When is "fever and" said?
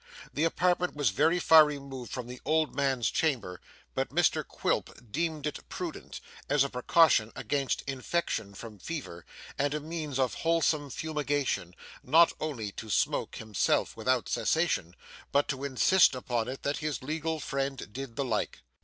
8.79-9.75